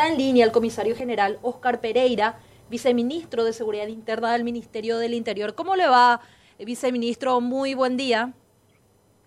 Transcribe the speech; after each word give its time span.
está 0.00 0.12
en 0.12 0.16
línea 0.16 0.46
el 0.46 0.50
comisario 0.52 0.96
general 0.96 1.38
Oscar 1.42 1.82
Pereira, 1.82 2.38
viceministro 2.70 3.44
de 3.44 3.52
Seguridad 3.52 3.86
Interna 3.86 4.32
del 4.32 4.44
Ministerio 4.44 4.96
del 4.96 5.12
Interior. 5.12 5.54
¿Cómo 5.54 5.76
le 5.76 5.86
va, 5.86 6.22
viceministro? 6.58 7.42
Muy 7.42 7.74
buen 7.74 7.98
día. 7.98 8.32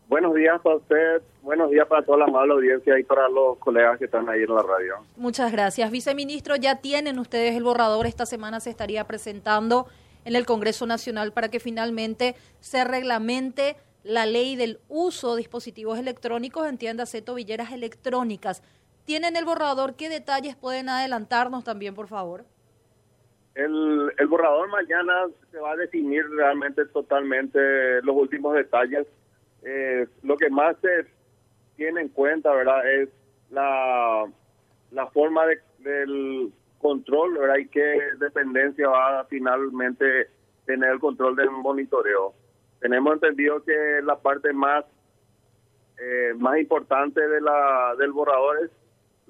Buenos 0.09 0.33
días 0.33 0.59
para 0.63 0.77
usted, 0.77 1.21
buenos 1.43 1.69
días 1.69 1.85
para 1.87 2.03
toda 2.03 2.17
la 2.17 2.25
amable 2.25 2.53
audiencia 2.53 2.97
y 2.97 3.03
para 3.03 3.29
los 3.29 3.59
colegas 3.59 3.99
que 3.99 4.05
están 4.05 4.27
ahí 4.27 4.41
en 4.41 4.55
la 4.55 4.63
radio. 4.63 4.95
Muchas 5.15 5.51
gracias. 5.51 5.91
Viceministro, 5.91 6.55
ya 6.55 6.77
tienen 6.77 7.19
ustedes 7.19 7.55
el 7.55 7.63
borrador, 7.63 8.07
esta 8.07 8.25
semana 8.25 8.59
se 8.59 8.71
estaría 8.71 9.05
presentando 9.05 9.85
en 10.25 10.35
el 10.35 10.47
Congreso 10.47 10.87
Nacional 10.87 11.33
para 11.33 11.49
que 11.49 11.59
finalmente 11.59 12.33
se 12.61 12.83
reglamente 12.83 13.75
la 14.01 14.25
ley 14.25 14.55
del 14.55 14.79
uso 14.89 15.35
de 15.35 15.41
dispositivos 15.41 15.99
electrónicos, 15.99 16.67
entiéndase, 16.67 17.21
tobilleras 17.21 17.71
electrónicas. 17.73 18.63
¿Tienen 19.05 19.35
el 19.35 19.45
borrador? 19.45 19.95
¿Qué 19.95 20.09
detalles 20.09 20.55
pueden 20.55 20.89
adelantarnos 20.89 21.63
también, 21.63 21.93
por 21.93 22.07
favor? 22.07 22.45
El, 23.55 24.11
borrador 24.27 24.69
mañana 24.69 25.25
se 25.51 25.59
va 25.59 25.73
a 25.73 25.75
definir 25.75 26.27
realmente 26.29 26.85
totalmente 26.85 28.01
los 28.01 28.15
últimos 28.15 28.55
detalles. 28.55 29.05
Eh, 29.63 30.07
lo 30.23 30.37
que 30.37 30.49
más 30.49 30.75
se 30.81 31.05
tiene 31.75 32.01
en 32.01 32.09
cuenta, 32.09 32.51
¿verdad? 32.53 32.89
Es 32.91 33.09
la, 33.51 34.25
la 34.91 35.07
forma 35.07 35.45
de, 35.45 35.59
del 35.79 36.51
control, 36.79 37.37
¿verdad? 37.37 37.57
Y 37.57 37.67
qué 37.67 37.99
dependencia 38.19 38.87
va 38.87 39.19
a 39.19 39.25
finalmente 39.25 40.29
tener 40.65 40.91
el 40.91 40.99
control 40.99 41.35
del 41.35 41.51
monitoreo. 41.51 42.33
Tenemos 42.79 43.13
entendido 43.13 43.63
que 43.63 44.01
la 44.03 44.17
parte 44.17 44.51
más 44.53 44.85
eh, 45.99 46.33
más 46.37 46.57
importante 46.57 47.21
de 47.21 47.39
la 47.39 47.95
del 47.99 48.11
borrador 48.11 48.65
es 48.65 48.71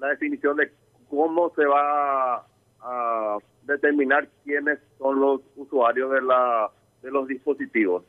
la 0.04 0.10
definición 0.10 0.56
de 0.56 0.70
cómo 1.08 1.52
se 1.54 1.64
va 1.64 2.46
a 2.80 3.38
determinar 3.62 4.28
quiénes 4.44 4.78
son 4.98 5.20
los 5.20 5.40
usuarios 5.56 6.10
de 6.12 6.22
la 6.22 6.70
de 7.02 7.10
los 7.10 7.28
dispositivos. 7.28 8.02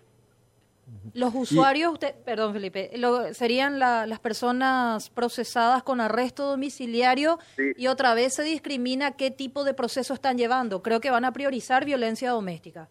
Los 1.13 1.33
usuarios, 1.33 1.93
usted, 1.93 2.13
perdón 2.23 2.53
Felipe, 2.53 2.91
serían 3.33 3.79
las 3.79 4.19
personas 4.19 5.09
procesadas 5.09 5.83
con 5.83 5.99
arresto 5.99 6.45
domiciliario 6.45 7.39
y 7.75 7.87
otra 7.87 8.13
vez 8.13 8.35
se 8.35 8.43
discrimina 8.43 9.15
qué 9.17 9.31
tipo 9.31 9.63
de 9.63 9.73
proceso 9.73 10.13
están 10.13 10.37
llevando. 10.37 10.83
Creo 10.83 10.99
que 10.99 11.09
van 11.09 11.25
a 11.25 11.31
priorizar 11.31 11.85
violencia 11.85 12.29
doméstica. 12.29 12.87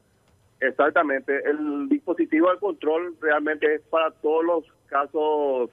Exactamente. 0.60 1.48
El 1.48 1.88
dispositivo 1.88 2.50
de 2.50 2.58
control 2.58 3.16
realmente 3.20 3.74
es 3.76 3.82
para 3.82 4.10
todos 4.10 4.44
los 4.44 4.64
casos 4.86 5.70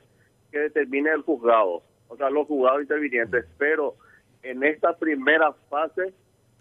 que 0.51 0.59
determine 0.59 1.11
el 1.11 1.21
juzgado, 1.21 1.81
o 2.11 2.17
sea, 2.17 2.29
los 2.29 2.45
juzgados 2.45 2.81
intervinientes. 2.81 3.45
Pero 3.57 3.95
en 4.43 4.63
esta 4.63 4.95
primera 4.97 5.53
fase 5.69 6.13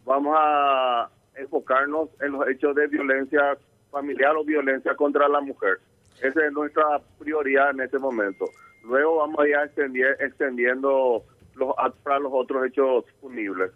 vamos 0.05 0.35
a 0.39 1.11
enfocarnos 1.35 2.09
en 2.21 2.33
los 2.33 2.49
hechos 2.49 2.75
de 2.77 2.87
violencia 2.87 3.59
familiar 3.91 4.37
o 4.37 4.45
violencia 4.45 4.95
contra 4.95 5.29
la 5.29 5.41
mujer. 5.41 5.79
Esa 6.23 6.47
es 6.47 6.53
nuestra 6.53 7.01
prioridad 7.19 7.71
en 7.71 7.81
este 7.81 7.99
momento. 7.99 8.47
Luego 8.85 9.17
vamos 9.17 9.41
a 9.41 9.49
ir 9.49 9.57
extendiendo 10.21 11.25
los 11.57 11.75
para 12.03 12.19
los 12.21 12.33
otros 12.33 12.67
hechos 12.67 13.05
punibles. 13.21 13.73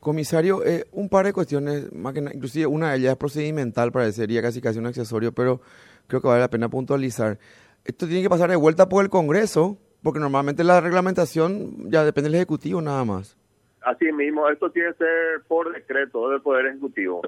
Comisario, 0.00 0.64
eh, 0.64 0.86
un 0.92 1.08
par 1.08 1.26
de 1.26 1.32
cuestiones, 1.32 1.92
más 1.92 2.14
que 2.14 2.20
inclusive 2.20 2.66
una 2.66 2.90
de 2.90 2.98
ellas 2.98 3.12
es 3.12 3.18
procedimental, 3.18 3.92
parecería 3.92 4.42
casi 4.42 4.60
casi 4.60 4.78
un 4.78 4.86
accesorio, 4.86 5.32
pero 5.32 5.60
creo 6.06 6.20
que 6.20 6.28
vale 6.28 6.40
la 6.40 6.50
pena 6.50 6.68
puntualizar. 6.68 7.38
Esto 7.84 8.06
tiene 8.06 8.22
que 8.22 8.30
pasar 8.30 8.50
de 8.50 8.56
vuelta 8.56 8.88
por 8.88 9.04
el 9.04 9.10
Congreso, 9.10 9.78
porque 10.02 10.20
normalmente 10.20 10.64
la 10.64 10.80
reglamentación 10.80 11.90
ya 11.90 12.04
depende 12.04 12.30
del 12.30 12.36
Ejecutivo 12.36 12.80
nada 12.80 13.04
más. 13.04 13.36
Así 13.82 14.12
mismo, 14.12 14.48
esto 14.48 14.70
tiene 14.70 14.90
que 14.92 14.98
ser 14.98 15.42
por 15.48 15.72
decreto 15.72 16.28
del 16.28 16.42
Poder 16.42 16.66
Ejecutivo. 16.66 17.22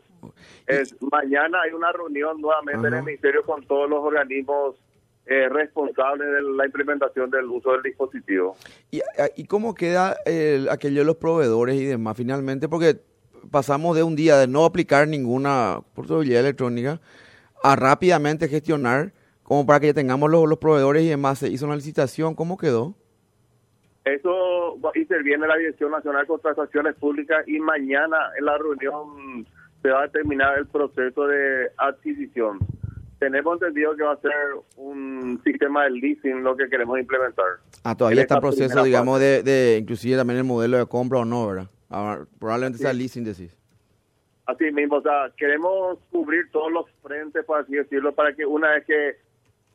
Es, 0.67 0.95
mañana 1.01 1.63
hay 1.63 1.73
una 1.73 1.93
reunión 1.93 2.41
nuevamente 2.41 2.89
en 2.89 2.95
el 2.95 3.03
Ministerio 3.03 3.43
con 3.45 3.65
todos 3.65 3.89
los 3.89 4.01
organismos 4.01 4.77
eh, 5.25 5.49
responsables 5.49 6.29
de 6.31 6.43
la 6.43 6.67
implementación 6.67 7.31
del 7.31 7.47
uso 7.47 7.73
del 7.73 7.83
dispositivo. 7.83 8.57
¿Y, 8.91 9.01
y 9.37 9.45
cómo 9.45 9.75
queda 9.75 10.17
el, 10.27 10.69
aquello 10.69 11.01
de 11.01 11.07
los 11.07 11.17
proveedores 11.17 11.77
y 11.77 11.85
demás 11.85 12.17
finalmente? 12.17 12.69
Porque 12.69 13.01
pasamos 13.51 13.97
de 13.97 14.03
un 14.03 14.17
día 14.17 14.37
de 14.37 14.47
no 14.47 14.65
aplicar 14.65 15.09
ninguna 15.09 15.81
portabilidad 15.95 16.41
electrónica 16.41 17.01
a 17.63 17.77
rápidamente 17.77 18.49
gestionar 18.49 19.13
como 19.43 19.67
para 19.67 19.81
que 19.81 19.87
ya 19.89 19.95
tengamos 19.95 20.31
los, 20.31 20.49
los 20.49 20.59
proveedores 20.59 21.03
y 21.03 21.09
demás. 21.09 21.39
Se 21.39 21.49
hizo 21.49 21.67
una 21.67 21.77
licitación, 21.77 22.35
¿cómo 22.35 22.57
quedó? 22.57 22.95
Eso 24.05 24.79
interviene 24.95 25.47
la 25.47 25.57
Dirección 25.57 25.91
Nacional 25.91 26.23
de 26.23 26.29
Contrataciones 26.29 26.97
Públicas 26.97 27.47
y 27.47 27.59
mañana 27.61 28.17
en 28.39 28.45
la 28.45 28.59
reunión 28.59 29.47
se 29.81 29.91
va 29.91 30.05
a 30.05 30.09
terminar 30.09 30.59
el 30.59 30.67
proceso 30.67 31.27
de 31.27 31.69
adquisición. 31.77 32.59
Tenemos 33.19 33.55
entendido 33.55 33.95
que 33.95 34.03
va 34.03 34.15
a 34.15 34.21
ser 34.21 34.33
un 34.77 35.41
sistema 35.45 35.85
de 35.85 35.91
leasing 35.91 36.43
lo 36.43 36.57
que 36.57 36.69
queremos 36.69 36.99
implementar. 36.99 37.45
Ah, 37.85 37.97
todavía 37.97 38.23
está 38.23 38.35
en 38.35 38.41
proceso, 38.41 38.83
digamos, 38.83 39.21
de, 39.21 39.45
de, 39.45 39.79
inclusive 39.79 40.17
también 40.17 40.39
el 40.39 40.45
modelo 40.45 40.79
de 40.79 40.87
compra 40.87 41.21
o 41.21 41.25
no, 41.25 41.47
¿verdad? 41.47 41.69
probablemente 42.39 42.79
sea 42.79 42.93
leasing, 42.93 43.23
decís. 43.23 43.57
Así 44.47 44.73
mismo, 44.73 44.97
o 44.97 45.03
sea, 45.03 45.31
queremos 45.37 45.99
cubrir 46.11 46.51
todos 46.51 46.73
los 46.73 46.87
frentes, 47.03 47.45
por 47.45 47.61
así 47.61 47.75
decirlo, 47.75 48.13
para 48.13 48.35
que 48.35 48.45
una 48.45 48.71
vez 48.71 48.85
que 48.87 49.17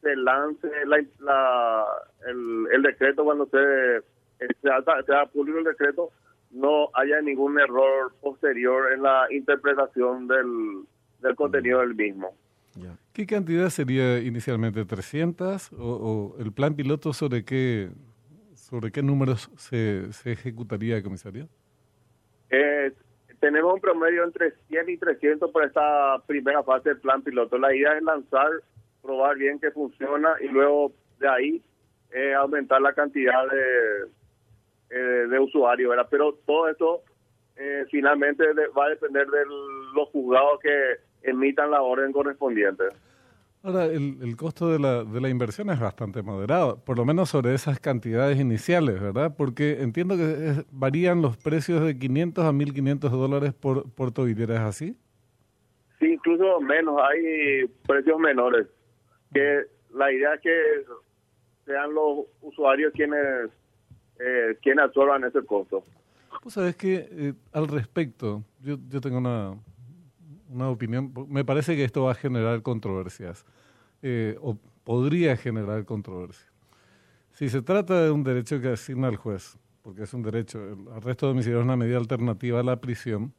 se 0.01 0.15
lance 0.15 0.67
la, 0.85 1.85
el, 2.27 2.67
el 2.73 2.81
decreto, 2.81 3.23
cuando 3.23 3.45
se 3.47 4.03
se 4.61 5.13
ha 5.13 5.25
público 5.25 5.57
el 5.57 5.63
decreto, 5.63 6.11
no 6.51 6.89
haya 6.93 7.21
ningún 7.21 7.59
error 7.59 8.13
posterior 8.21 8.93
en 8.93 9.01
la 9.01 9.25
interpretación 9.31 10.27
del, 10.27 10.83
del 11.21 11.35
contenido 11.35 11.79
del 11.79 11.95
mismo. 11.95 12.35
¿Qué 13.13 13.25
cantidad 13.25 13.69
sería 13.69 14.19
inicialmente? 14.19 14.85
¿300? 14.85 15.71
¿O, 15.79 16.35
el 16.39 16.51
plan 16.51 16.75
piloto 16.75 17.11
sobre 17.13 17.43
qué, 17.43 17.89
sobre 18.53 18.91
qué 18.91 19.01
números 19.01 19.49
se, 19.57 20.13
se 20.13 20.33
ejecutaría, 20.33 21.01
comisario? 21.01 21.49
Eh, 22.51 22.93
tenemos 23.39 23.73
un 23.73 23.81
promedio 23.81 24.23
entre 24.23 24.51
100 24.67 24.89
y 24.89 24.97
300 24.97 25.49
por 25.49 25.65
esta 25.65 26.21
primera 26.27 26.61
fase 26.61 26.89
del 26.89 26.99
plan 26.99 27.23
piloto. 27.23 27.57
La 27.57 27.75
idea 27.75 27.97
es 27.97 28.03
lanzar, 28.03 28.49
probar 29.07 29.37
bien 29.37 29.57
que 29.57 29.71
funciona 29.71 30.35
y 30.41 30.49
luego 30.49 30.91
de 31.19 31.29
ahí 31.29 31.61
eh, 32.11 32.33
aumentar 32.33 32.81
la 32.81 32.93
cantidad 32.93 33.47
de, 33.49 34.09
eh, 34.89 35.27
de 35.27 35.39
usuario, 35.39 35.89
¿verdad? 35.89 36.07
Pero 36.11 36.33
todo 36.45 36.67
esto 36.67 37.01
eh, 37.55 37.85
finalmente 37.89 38.43
va 38.77 38.85
a 38.85 38.89
depender 38.89 39.25
de 39.27 39.45
los 39.95 40.09
juzgados 40.09 40.59
que 40.59 41.29
emitan 41.29 41.71
la 41.71 41.81
orden 41.81 42.11
correspondiente. 42.11 42.83
Ahora, 43.63 43.85
el, 43.85 44.17
el 44.21 44.35
costo 44.35 44.69
de 44.69 44.79
la, 44.79 45.03
de 45.03 45.21
la 45.21 45.29
inversión 45.29 45.69
es 45.69 45.79
bastante 45.79 46.21
moderado, 46.21 46.83
por 46.83 46.97
lo 46.97 47.05
menos 47.05 47.29
sobre 47.29 47.53
esas 47.53 47.79
cantidades 47.79 48.39
iniciales, 48.39 49.01
¿verdad? 49.01 49.35
Porque 49.37 49.81
entiendo 49.81 50.15
que 50.15 50.65
varían 50.71 51.21
los 51.21 51.37
precios 51.37 51.83
de 51.83 51.97
500 51.97 52.45
a 52.45 52.51
1.500 52.51 53.09
dólares 53.09 53.53
por, 53.53 53.89
por 53.91 54.11
tobilleras, 54.11 54.61
así? 54.61 54.95
Sí, 55.99 56.13
incluso 56.13 56.59
menos, 56.61 57.01
hay 57.09 57.65
precios 57.87 58.19
menores. 58.19 58.67
Que 59.33 59.63
la 59.93 60.11
idea 60.11 60.33
es 60.35 60.41
que 60.41 60.83
sean 61.65 61.93
los 61.93 62.25
usuarios 62.41 62.93
quienes 62.93 63.49
eh, 64.19 64.57
quienes 64.61 64.85
absorban 64.85 65.23
ese 65.23 65.43
costo. 65.45 65.83
Pues 66.41 66.55
sabes 66.55 66.75
que 66.75 67.07
eh, 67.11 67.33
al 67.51 67.67
respecto, 67.67 68.43
yo, 68.61 68.77
yo 68.89 69.01
tengo 69.01 69.17
una, 69.17 69.55
una 70.49 70.69
opinión, 70.69 71.13
me 71.29 71.45
parece 71.45 71.75
que 71.75 71.83
esto 71.83 72.03
va 72.03 72.11
a 72.11 72.15
generar 72.15 72.61
controversias, 72.61 73.45
eh, 74.01 74.37
o 74.41 74.57
podría 74.83 75.35
generar 75.37 75.85
controversias. 75.85 76.51
Si 77.33 77.49
se 77.49 77.61
trata 77.61 78.03
de 78.03 78.11
un 78.11 78.23
derecho 78.23 78.59
que 78.61 78.69
asigna 78.69 79.09
el 79.09 79.17
juez, 79.17 79.57
porque 79.83 80.03
es 80.03 80.13
un 80.13 80.23
derecho, 80.23 80.59
el 80.59 80.87
arresto 80.93 81.27
domiciliario 81.27 81.61
es 81.61 81.65
una 81.65 81.77
medida 81.77 81.97
alternativa 81.97 82.59
a 82.59 82.63
la 82.63 82.79
prisión, 82.79 83.33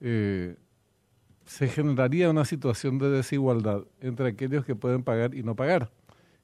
eh, 0.00 0.56
se 1.52 1.68
generaría 1.68 2.30
una 2.30 2.46
situación 2.46 2.98
de 2.98 3.10
desigualdad 3.10 3.82
entre 4.00 4.28
aquellos 4.28 4.64
que 4.64 4.74
pueden 4.74 5.02
pagar 5.02 5.34
y 5.34 5.42
no 5.42 5.54
pagar. 5.54 5.90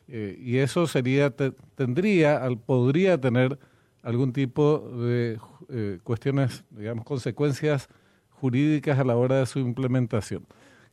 Eh, 0.07 0.39
y 0.39 0.59
eso 0.59 0.87
sería, 0.87 1.35
tendría, 1.75 2.47
podría 2.67 3.19
tener 3.19 3.59
algún 4.03 4.35
tipo 4.35 4.81
de 5.01 5.39
eh, 5.71 5.99
cuestiones, 6.05 6.63
digamos, 6.69 7.07
consecuencias 7.07 7.89
jurídicas 8.33 8.99
a 8.99 9.05
la 9.05 9.17
hora 9.17 9.37
de 9.37 9.47
su 9.47 9.61
implementación. 9.61 10.45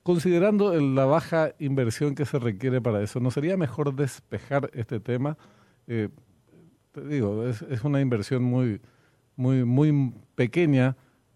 Considerando 0.02 0.74
la 0.80 1.04
baja 1.04 1.54
inversión 1.60 2.16
que 2.16 2.24
se 2.24 2.40
requiere 2.40 2.80
para 2.80 3.04
eso, 3.04 3.20
¿no 3.20 3.32
sería 3.32 3.58
mejor 3.58 3.94
despejar 3.94 4.70
este 4.74 5.02
tema? 5.02 5.38
Eh, 5.88 6.08
te 6.94 7.06
digo, 7.06 7.46
es, 7.46 7.64
es, 7.64 7.84
una 7.84 8.00
inversión 8.00 8.44
muy, 8.44 8.80
muy, 9.36 9.66
muy 9.66 10.14
pequeña 10.36 10.96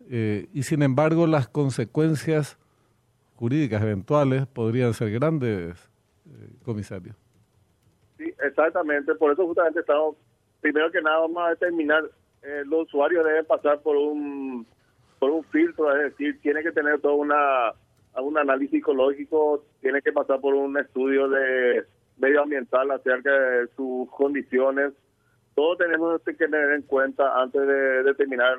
y 0.10 0.64
sin 0.64 0.82
embargo 0.82 1.28
las 1.28 1.48
consecuencias 1.50 2.58
jurídicas 3.40 3.82
eventuales 3.82 4.46
podrían 4.48 4.94
ser 4.94 5.12
grandes, 5.12 5.90
comisario. 6.66 7.14
Sí, 8.18 8.34
exactamente. 8.44 9.16
Por 9.16 9.32
eso 9.32 9.46
justamente 9.48 9.80
estamos, 9.80 10.18
primero 10.60 10.92
que 10.92 11.02
nada, 11.02 11.20
vamos 11.20 11.42
a 11.46 11.50
determinar 11.52 12.04
eh, 12.42 12.64
los 12.66 12.88
usuarios 12.88 13.26
deben 13.26 13.46
pasar 13.46 13.80
por 13.80 13.96
un 13.96 14.68
por 15.20 15.32
un 15.32 15.44
filtro, 15.46 15.94
es 15.96 16.12
decir, 16.12 16.40
tiene 16.42 16.64
que 16.64 16.72
tener 16.72 17.00
todo 17.00 17.16
una 17.16 17.74
un 18.16 18.38
análisis 18.38 18.72
psicológico, 18.72 19.64
tiene 19.80 20.02
que 20.02 20.12
pasar 20.12 20.42
por 20.42 20.54
un 20.54 20.78
estudio 20.78 21.30
de 21.30 21.86
medioambiental 22.18 22.92
acerca 22.92 23.32
de 23.32 23.68
sus 23.78 24.10
condiciones. 24.10 24.92
Todo 25.56 25.78
tenemos 25.78 26.22
que 26.24 26.34
tener 26.34 26.72
en 26.72 26.82
cuenta 26.82 27.42
antes 27.42 27.62
de 27.62 28.04
determinar 28.04 28.58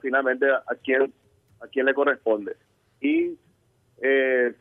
finalmente 0.00 0.46
a 0.50 0.74
quién 0.84 1.12
a 1.60 1.66
quién 1.66 1.86
le 1.86 1.94
corresponde. 1.94 2.56
Y 3.00 3.36
eh, 4.02 4.54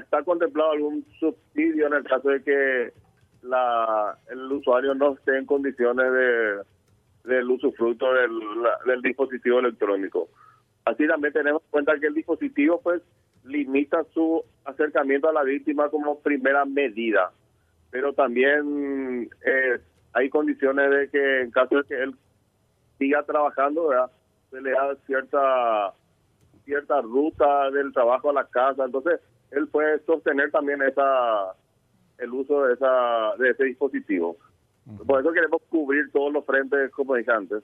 está 0.00 0.22
contemplado 0.22 0.72
algún 0.72 1.04
subsidio 1.18 1.86
en 1.86 1.94
el 1.94 2.04
caso 2.04 2.28
de 2.28 2.42
que 2.42 2.92
la, 3.42 4.18
el 4.30 4.52
usuario 4.52 4.94
no 4.94 5.14
esté 5.14 5.38
en 5.38 5.46
condiciones 5.46 6.12
de 6.12 6.62
del 7.24 7.50
usufructo 7.50 8.12
del, 8.14 8.30
del 8.86 9.02
dispositivo 9.02 9.60
electrónico. 9.60 10.28
Así 10.84 11.06
también 11.06 11.32
tenemos 11.32 11.62
en 11.62 11.70
cuenta 11.70 11.98
que 11.98 12.06
el 12.06 12.14
dispositivo 12.14 12.80
pues 12.80 13.02
limita 13.44 14.02
su 14.14 14.42
acercamiento 14.64 15.28
a 15.28 15.32
la 15.32 15.42
víctima 15.42 15.88
como 15.90 16.20
primera 16.20 16.64
medida, 16.64 17.30
pero 17.90 18.12
también 18.14 19.28
eh, 19.44 19.78
hay 20.12 20.30
condiciones 20.30 20.90
de 20.90 21.10
que 21.10 21.40
en 21.42 21.50
caso 21.50 21.76
de 21.76 21.84
que 21.84 22.02
él 22.02 22.14
siga 22.98 23.22
trabajando, 23.24 23.90
se 24.50 24.60
le 24.60 24.70
da 24.70 24.96
cierta 25.06 25.92
cierta 26.68 27.00
ruta 27.00 27.70
del 27.70 27.94
trabajo 27.94 28.28
a 28.28 28.34
la 28.34 28.44
casa, 28.44 28.84
entonces 28.84 29.20
él 29.50 29.68
puede 29.68 30.00
sostener 30.04 30.50
también 30.50 30.82
esa 30.82 31.54
el 32.18 32.30
uso 32.30 32.64
de 32.66 32.74
esa 32.74 33.34
de 33.38 33.50
ese 33.50 33.64
dispositivo. 33.64 34.36
Por 35.06 35.20
eso 35.20 35.32
queremos 35.32 35.62
cubrir 35.70 36.10
todos 36.12 36.32
los 36.32 36.44
frentes, 36.44 36.90
como 36.92 37.14
dije 37.14 37.30
antes. 37.30 37.62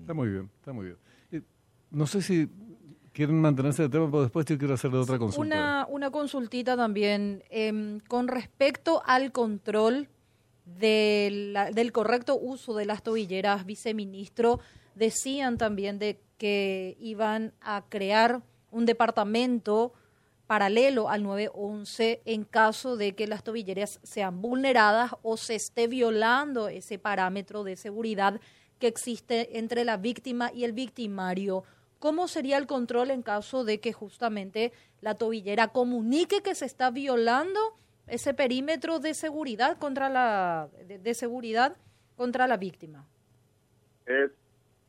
Está 0.00 0.12
muy 0.12 0.28
bien, 0.28 0.50
está 0.58 0.72
muy 0.72 0.86
bien. 0.86 1.44
no 1.90 2.06
sé 2.06 2.20
si 2.20 2.48
quieren 3.12 3.40
mantenerse 3.40 3.82
de 3.82 3.88
tema, 3.88 4.06
pero 4.10 4.22
después 4.22 4.44
yo 4.46 4.58
quiero 4.58 4.74
hacerle 4.74 4.98
otra 4.98 5.18
consulta. 5.18 5.46
Una, 5.46 5.86
una 5.88 6.10
consultita 6.10 6.76
también. 6.76 7.42
Eh, 7.50 8.00
con 8.06 8.28
respecto 8.28 9.02
al 9.06 9.32
control 9.32 10.08
del 10.66 11.90
correcto 11.92 12.38
uso 12.38 12.74
de 12.74 12.84
las 12.84 13.02
tobilleras, 13.02 13.64
viceministro, 13.64 14.60
decían 14.94 15.56
también 15.56 15.98
de 15.98 16.20
que 16.38 16.96
iban 17.00 17.52
a 17.60 17.84
crear 17.88 18.42
un 18.70 18.86
departamento 18.86 19.92
paralelo 20.46 21.10
al 21.10 21.22
911 21.22 22.22
en 22.24 22.44
caso 22.44 22.96
de 22.96 23.14
que 23.14 23.26
las 23.26 23.44
tobilleras 23.44 24.00
sean 24.02 24.40
vulneradas 24.40 25.12
o 25.22 25.36
se 25.36 25.54
esté 25.54 25.88
violando 25.88 26.68
ese 26.68 26.98
parámetro 26.98 27.64
de 27.64 27.76
seguridad 27.76 28.40
que 28.78 28.86
existe 28.86 29.58
entre 29.58 29.84
la 29.84 29.98
víctima 29.98 30.50
y 30.52 30.64
el 30.64 30.72
victimario. 30.72 31.64
¿Cómo 31.98 32.28
sería 32.28 32.56
el 32.56 32.66
control 32.66 33.10
en 33.10 33.22
caso 33.22 33.64
de 33.64 33.80
que 33.80 33.92
justamente 33.92 34.72
la 35.00 35.16
tobillera 35.16 35.68
comunique 35.68 36.42
que 36.42 36.54
se 36.54 36.64
está 36.64 36.90
violando 36.90 37.60
ese 38.06 38.32
perímetro 38.32 39.00
de 39.00 39.14
seguridad 39.14 39.76
contra 39.78 40.08
la 40.08 40.70
de, 40.86 41.14
seguridad 41.14 41.76
contra 42.16 42.46
la 42.46 42.56
víctima? 42.56 43.06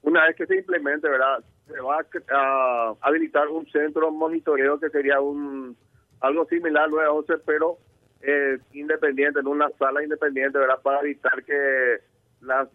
Una 0.09 0.25
vez 0.25 0.35
que 0.35 0.45
se 0.47 0.57
implemente, 0.57 1.07
¿verdad? 1.07 1.43
Se 1.67 1.79
va 1.79 2.03
a, 2.31 2.93
habilitar 3.01 3.47
un 3.47 3.65
centro 3.67 4.11
monitoreo 4.11 4.79
que 4.79 4.89
sería 4.89 5.21
un 5.21 5.77
algo 6.19 6.45
similar 6.45 6.85
al 6.85 6.91
911, 6.91 7.43
pero 7.45 7.77
eh, 8.21 8.57
independiente, 8.73 9.39
en 9.39 9.47
una 9.47 9.69
sala 9.77 10.03
independiente, 10.03 10.57
¿verdad? 10.57 10.81
Para 10.81 11.01
evitar 11.01 11.43
que 11.43 11.99
las 12.41 12.67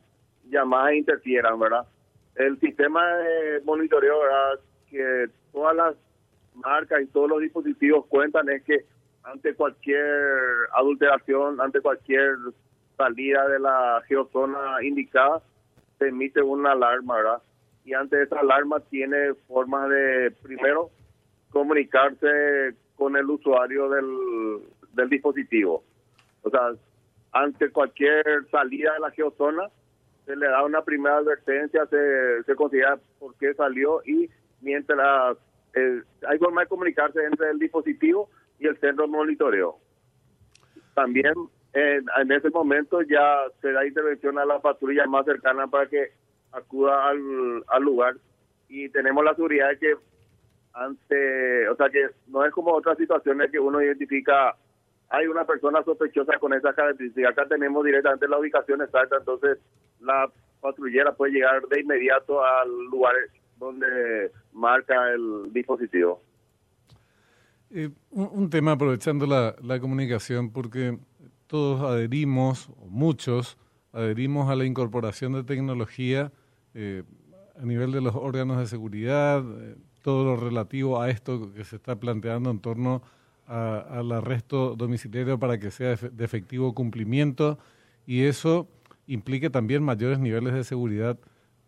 llamadas 0.49 0.95
interfieran, 0.95 1.59
¿verdad? 1.59 1.87
El 2.37 2.59
sistema 2.61 3.05
de 3.17 3.61
monitoreo, 3.65 4.21
¿verdad? 4.21 4.61
Que 4.89 5.27
todas 5.53 5.77
las 5.77 5.97
marcas 6.55 7.03
y 7.03 7.07
todos 7.07 7.29
los 7.29 7.41
dispositivos 7.41 8.07
cuentan 8.07 8.49
es 8.49 8.63
que 8.63 8.85
ante 9.25 9.55
cualquier 9.55 10.01
adulteración, 10.73 11.61
ante 11.61 11.81
cualquier 11.81 12.37
salida 12.97 13.49
de 13.49 13.59
la 13.59 14.03
geozona 14.07 14.83
indicada, 14.83 15.43
emite 16.09 16.43
una 16.43 16.73
alarma, 16.73 17.17
¿verdad? 17.17 17.43
Y 17.85 17.95
ante 17.95 18.23
esa 18.23 18.41
alarma 18.41 18.81
tiene 18.81 19.35
forma 19.47 19.89
de, 19.89 20.31
primero, 20.43 20.91
comunicarse 21.51 22.75
con 22.97 23.17
el 23.17 23.29
usuario 23.29 23.89
del, 23.89 24.61
del 24.93 25.09
dispositivo. 25.09 25.83
O 26.43 26.51
sea, 26.51 26.73
ante 27.33 27.71
cualquier 27.71 28.49
salida 28.51 28.95
de 28.95 29.01
la 29.01 29.11
geozona, 29.11 29.69
se 30.25 30.37
le 30.37 30.47
da 30.47 30.65
una 30.65 30.83
primera 30.83 31.19
advertencia, 31.19 31.87
se, 31.87 32.43
se 32.45 32.55
considera 32.55 32.99
por 33.19 33.35
qué 33.37 33.53
salió 33.55 34.01
y 34.07 34.31
mientras 34.61 35.37
eh, 35.75 36.03
hay 36.27 36.39
forma 36.39 36.63
de 36.63 36.69
comunicarse 36.69 37.23
entre 37.25 37.51
el 37.51 37.59
dispositivo 37.59 38.31
y 38.59 38.67
el 38.67 38.79
centro 38.79 39.05
de 39.05 39.13
monitoreo. 39.13 39.77
También 40.95 41.35
en 41.75 42.33
ese 42.33 42.51
momento 42.51 43.03
ya 43.03 43.43
se 43.61 43.73
da 43.73 43.87
intervención 43.87 44.39
a 44.39 44.45
la 44.45 44.61
patrulla 44.61 45.07
más 45.07 45.25
cercana 45.25 45.67
para 45.67 45.89
que 45.89 46.13
acuda 46.53 47.09
al, 47.09 47.65
al 47.67 47.83
lugar 47.83 48.15
y 48.69 48.89
tenemos 48.91 49.25
la 49.25 49.35
seguridad 49.35 49.71
de 49.71 49.79
que 49.79 49.95
ante, 50.73 51.69
o 51.69 51.77
sea 51.77 51.89
que 51.89 52.11
no 52.29 52.45
es 52.45 52.53
como 52.53 52.73
otras 52.73 52.99
situaciones 52.99 53.51
que 53.51 53.59
uno 53.59 53.81
identifica, 53.81 54.57
hay 55.09 55.27
una 55.27 55.45
persona 55.45 55.83
sospechosa 55.85 56.39
con 56.39 56.53
esa 56.53 56.73
característica, 56.73 57.29
acá 57.29 57.47
tenemos 57.47 57.85
directamente 57.85 58.29
la 58.29 58.39
ubicación 58.39 58.83
exacta, 58.83 59.17
entonces 59.19 59.59
la 60.01 60.31
patrullera 60.61 61.13
puede 61.13 61.33
llegar 61.33 61.63
de 61.69 61.81
inmediato 61.81 62.45
al 62.45 62.69
lugar 62.91 63.15
donde 63.59 64.33
marca 64.53 65.13
el 65.13 65.53
dispositivo. 65.53 66.21
Eh, 67.71 67.91
un, 68.11 68.51
tema 68.51 68.73
aprovechando 68.73 69.27
la, 69.27 69.55
la 69.63 69.81
comunicación, 69.81 70.53
porque 70.53 70.99
todos 71.47 71.81
adherimos, 71.83 72.71
muchos, 72.89 73.57
adherimos 73.93 74.51
a 74.51 74.57
la 74.57 74.65
incorporación 74.65 75.33
de 75.33 75.45
tecnología 75.45 76.33
eh, 76.75 77.03
a 77.61 77.65
nivel 77.65 77.93
de 77.93 78.01
los 78.01 78.15
órganos 78.15 78.59
de 78.59 78.67
seguridad, 78.67 79.43
eh, 79.61 79.77
todo 80.03 80.25
lo 80.25 80.37
relativo 80.37 81.01
a 81.01 81.11
esto 81.11 81.53
que 81.53 81.65
se 81.65 81.77
está 81.77 81.97
planteando 81.97 82.51
en 82.51 82.61
torno 82.61 83.03
al 83.47 84.11
arresto 84.13 84.75
domiciliario 84.75 85.39
para 85.39 85.59
que 85.59 85.71
sea 85.71 85.97
de 85.97 86.25
efectivo 86.25 86.75
cumplimiento 86.75 87.59
y 88.07 88.23
eso 88.23 88.67
implique 89.07 89.51
también 89.51 89.83
mayores 89.83 90.19
niveles 90.19 90.55
de 90.55 90.65
seguridad 90.65 91.19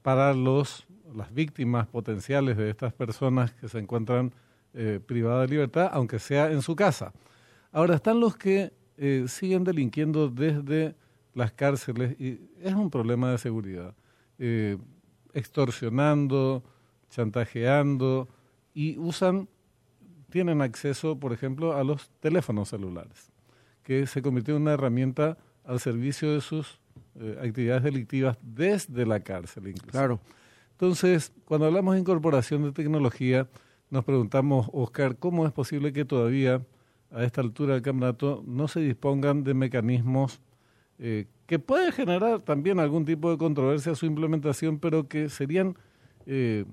para 0.01 0.33
los 0.33 0.87
las 1.15 1.33
víctimas 1.33 1.87
potenciales 1.87 2.57
de 2.57 2.71
estas 2.71 2.93
personas 2.93 3.53
que 3.53 3.69
se 3.69 3.79
encuentran 3.79 4.33
eh, 4.75 5.01
privadas 5.05 5.49
de 5.49 5.55
libertad, 5.55 5.89
aunque 5.93 6.19
sea 6.19 6.51
en 6.51 6.63
su 6.63 6.77
casa. 6.77 7.13
Ahora 7.73 7.95
están 7.95 8.21
los 8.21 8.37
que 8.37 8.73
eh, 8.97 9.25
siguen 9.29 9.65
delinquiendo 9.65 10.29
desde 10.29 10.95
las 11.35 11.53
cárceles 11.53 12.19
y 12.21 12.41
es 12.61 12.75
un 12.75 12.91
problema 12.91 13.31
de 13.31 13.39
seguridad. 13.39 13.95
Eh, 14.39 14.79
extorsionando, 15.35 16.65
chantajeando 17.11 18.29
y 18.73 18.97
usan, 18.99 19.49
tienen 20.31 20.63
acceso, 20.63 21.19
por 21.19 21.33
ejemplo, 21.33 21.77
a 21.77 21.85
los 21.85 22.11
teléfonos 22.21 22.71
celulares, 22.71 23.31
que 23.83 24.07
se 24.07 24.23
convirtió 24.23 24.57
en 24.57 24.63
una 24.63 24.73
herramienta 24.73 25.37
al 25.65 25.79
servicio 25.79 26.33
de 26.33 26.41
sus 26.41 26.81
eh, 27.17 27.39
actividades 27.43 27.83
delictivas 27.83 28.39
desde 28.43 29.05
la 29.05 29.21
cárcel 29.21 29.69
incluso. 29.69 29.91
Claro. 29.91 30.21
Entonces, 30.73 31.33
cuando 31.45 31.67
hablamos 31.67 31.95
de 31.95 32.01
incorporación 32.01 32.63
de 32.63 32.73
tecnología, 32.73 33.49
nos 33.91 34.05
preguntamos, 34.05 34.69
Oscar, 34.73 35.17
¿cómo 35.17 35.47
es 35.47 35.53
posible 35.53 35.93
que 35.93 36.05
todavía 36.05 36.63
a 37.17 37.25
esta 37.25 37.41
altura 37.41 37.73
del 37.73 37.83
campeonato 37.83 38.45
no 38.47 38.69
se 38.69 38.81
dispongan 38.81 39.43
de 39.43 39.55
mecanismos 39.55 40.39
eh, 40.99 41.27
que 41.47 41.59
pueden 41.59 41.91
generar 41.93 42.41
también 42.41 42.79
algún 42.79 43.07
tipo 43.07 43.31
de 43.31 43.39
controversia 43.39 43.93
a 43.93 43.95
su 43.95 44.05
implementación, 44.05 44.79
pero 44.79 45.09
que 45.09 45.31
serían, 45.31 45.77
eh, 46.27 46.67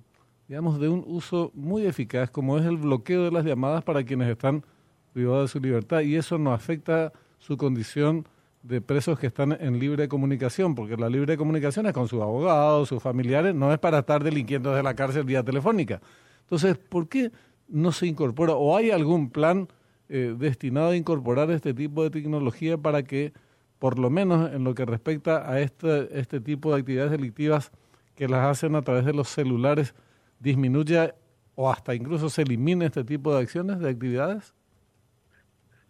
digamos, 0.50 0.80
de 0.82 0.90
un 0.90 1.04
uso 1.08 1.52
muy 1.54 1.86
eficaz, 1.86 2.30
como 2.30 2.58
es 2.58 2.66
el 2.66 2.78
bloqueo 2.78 3.24
de 3.24 3.32
las 3.32 3.46
llamadas 3.46 3.84
para 3.84 4.04
quienes 4.04 4.30
están 4.30 4.66
privados 5.14 5.50
de 5.50 5.60
su 5.60 5.64
libertad, 5.64 6.02
y 6.02 6.16
eso 6.16 6.38
no 6.38 6.52
afecta 6.52 7.14
su 7.38 7.56
condición 7.56 8.28
de 8.64 8.82
presos 8.82 9.20
que 9.20 9.28
están 9.28 9.52
en 9.54 9.80
libre 9.80 10.10
comunicación, 10.10 10.76
porque 10.76 10.98
la 10.98 11.10
libre 11.10 11.38
comunicación 11.38 11.86
es 11.86 11.94
con 11.94 12.08
sus 12.10 12.22
abogados, 12.22 12.90
sus 12.90 13.02
familiares, 13.02 13.56
no 13.56 13.72
es 13.72 13.80
para 13.80 14.00
estar 14.00 14.24
delinquiendo 14.24 14.72
desde 14.72 14.84
la 14.84 14.96
cárcel 14.96 15.24
vía 15.24 15.44
telefónica. 15.44 16.02
Entonces, 16.42 16.78
¿por 16.78 17.08
qué 17.08 17.32
no 17.70 17.92
se 17.92 18.08
incorpora 18.08 18.54
o 18.54 18.76
hay 18.76 18.92
algún 18.92 19.30
plan 19.30 19.68
eh, 20.16 20.36
destinado 20.38 20.90
a 20.90 20.96
incorporar 20.96 21.50
este 21.52 21.74
tipo 21.74 22.04
de 22.04 22.10
tecnología 22.10 22.78
para 22.78 23.04
que, 23.04 23.34
por 23.80 23.98
lo 23.98 24.10
menos 24.10 24.54
en 24.54 24.64
lo 24.64 24.76
que 24.76 24.86
respecta 24.86 25.50
a 25.50 25.60
este, 25.60 26.20
este 26.20 26.40
tipo 26.40 26.72
de 26.72 26.80
actividades 26.80 27.12
delictivas 27.12 27.72
que 28.16 28.28
las 28.28 28.46
hacen 28.46 28.76
a 28.76 28.82
través 28.82 29.06
de 29.06 29.14
los 29.14 29.28
celulares, 29.28 29.96
disminuya 30.40 31.16
o 31.56 31.70
hasta 31.72 31.96
incluso 31.96 32.30
se 32.30 32.44
elimine 32.44 32.86
este 32.86 33.04
tipo 33.04 33.34
de 33.34 33.42
acciones, 33.42 33.80
de 33.80 33.90
actividades? 33.90 34.54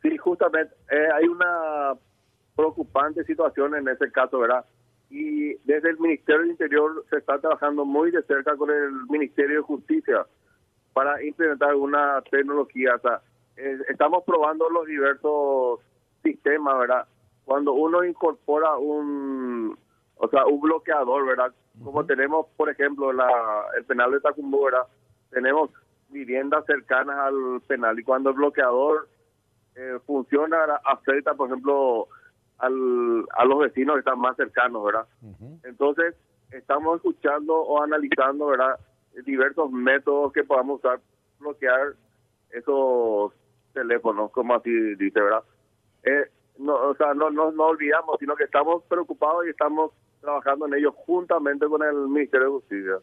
Sí, 0.01 0.18
justamente. 0.18 0.74
Eh, 0.89 1.08
hay 1.15 1.27
una 1.27 1.94
preocupante 2.56 3.24
situación 3.25 3.75
en 3.75 3.88
ese 3.88 4.12
caso, 4.12 4.39
¿verdad? 4.39 4.65
y 5.13 5.53
desde 5.63 5.92
el 5.92 6.00
Ministerio 6.00 6.42
del 6.42 6.51
Interior 6.51 7.06
se 7.12 7.18
está 7.18 7.38
trabajando 7.38 7.86
muy 7.86 8.10
de 8.10 8.24
cerca 8.24 8.56
con 8.56 8.72
el 8.72 8.92
Ministerio 9.10 9.58
de 9.58 9.62
Justicia 9.62 10.25
para 10.92 11.24
implementar 11.24 11.75
una 11.75 12.20
tecnología. 12.32 12.96
O 12.96 13.00
eh, 13.57 13.77
estamos 13.89 14.24
probando 14.24 14.69
los 14.69 14.86
diversos 14.86 15.79
sistemas, 16.24 16.79
¿verdad? 16.79 17.07
Cuando 17.45 17.74
uno 17.74 18.03
incorpora 18.03 18.77
un, 18.77 19.77
o 20.15 20.27
sea, 20.29 20.45
un 20.45 20.62
bloqueador, 20.62 21.25
¿verdad? 21.25 21.53
Como 21.83 22.05
tenemos, 22.05 22.48
por 22.55 22.69
ejemplo, 22.69 23.12
la, 23.12 23.29
el 23.77 23.86
penal 23.86 24.12
de 24.12 24.22
Tacumbú, 24.22 24.65
¿verdad? 24.65 24.88
Tenemos 25.29 25.69
viviendas 26.10 26.65
cercanas 26.65 27.17
al 27.17 27.62
penal 27.67 28.00
y 28.00 28.03
cuando 28.03 28.29
el 28.29 28.36
bloqueador 28.36 29.07
eh, 29.75 30.00
funciona, 30.05 30.57
afecta, 30.86 31.33
por 31.33 31.50
ejemplo, 31.50 32.07
al, 32.60 33.25
a 33.36 33.45
los 33.45 33.60
vecinos 33.60 33.95
que 33.95 34.00
están 34.00 34.19
más 34.19 34.36
cercanos, 34.38 34.83
¿verdad? 34.83 35.07
Entonces, 35.63 36.15
estamos 36.51 36.98
escuchando 36.98 37.55
o 37.55 37.81
analizando, 37.81 38.48
¿verdad? 38.48 38.79
Diversos 39.25 39.72
métodos 39.72 40.31
que 40.31 40.43
podamos 40.43 40.79
usar 40.79 41.00
bloquear 41.39 41.93
esos 42.51 43.33
teléfonos, 43.74 44.32
como 44.32 44.56
así 44.56 44.72
dice, 44.96 45.20
¿verdad? 45.20 45.44
Eh, 46.03 46.30
no, 46.58 46.75
o 46.75 46.96
sea, 46.96 47.13
no, 47.13 47.30
no, 47.30 47.51
no 47.51 47.65
olvidamos, 47.65 48.18
sino 48.20 48.36
que 48.36 48.44
estamos 48.44 48.84
preocupados 48.84 49.46
y 49.46 49.50
estamos 49.50 49.92
trabajando 50.22 50.68
en 50.68 50.75
ello 50.75 50.92
juntamente 50.92 51.65
con 51.68 51.84
el 51.84 52.08
Ministerio 52.08 52.46
de 52.46 52.51
Justicia. 52.51 52.94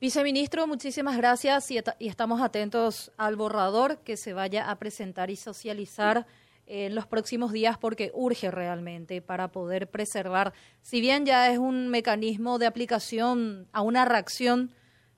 Viceministro, 0.00 0.66
muchísimas 0.66 1.16
gracias 1.16 1.70
y, 1.70 1.78
y, 1.98 2.08
estamos 2.08 2.42
atentos 2.42 3.12
al 3.16 3.36
borrador 3.36 3.98
que 3.98 4.16
se 4.16 4.34
vaya 4.34 4.70
a 4.70 4.76
presentar 4.76 5.30
y 5.30 5.36
socializar 5.36 6.26
en 6.66 6.94
los 6.94 7.06
próximos 7.06 7.52
días 7.52 7.78
porque 7.78 8.10
urge 8.12 8.50
realmente 8.50 9.22
para 9.22 9.48
poder 9.48 9.88
preservar, 9.88 10.52
si 10.82 11.00
bien 11.00 11.24
ya 11.24 11.50
es 11.50 11.58
un 11.58 11.88
mecanismo 11.88 12.58
de 12.58 12.66
aplicación 12.66 13.68
a 13.72 13.80
una 13.80 14.04
reacción, 14.04 14.70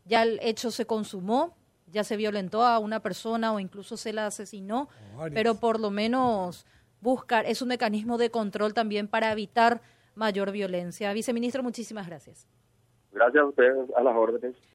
ya 0.05 0.23
el 0.23 0.39
hecho 0.43 0.71
se 0.71 0.87
consumó, 0.87 1.58
ya 1.91 2.05
se 2.05 2.17
violentó 2.17 2.63
a 2.63 2.79
una 2.79 3.01
persona 3.01 3.53
o 3.53 3.61
incluso 3.61 3.97
se 3.97 4.13
la 4.13 4.27
asesinó, 4.27 4.89
pero 5.33 5.55
por 5.55 5.81
lo 5.81 5.91
menos 5.91 6.67
buscar, 7.01 7.47
es 7.47 7.63
un 7.63 7.69
mecanismo 7.69 8.19
de 8.19 8.31
control 8.31 8.75
también 8.75 9.09
para 9.09 9.33
evitar 9.33 9.81
mayor 10.15 10.51
violencia. 10.51 11.13
Viceministro, 11.13 11.63
muchísimas 11.63 12.07
gracias. 12.07 12.47
Gracias 13.13 13.43
a 13.43 13.47
ustedes, 13.47 13.89
a 13.97 14.03
las 14.03 14.17
órdenes. 14.17 14.57